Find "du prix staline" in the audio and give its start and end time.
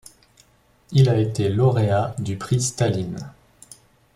2.17-3.19